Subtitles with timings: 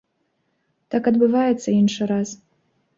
[0.95, 2.29] Так адбываецца іншы раз.